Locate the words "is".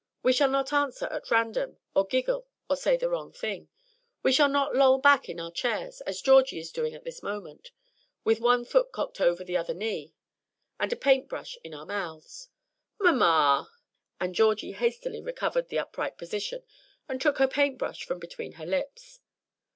6.57-6.71